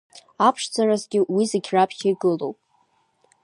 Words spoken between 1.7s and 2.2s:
раԥхьа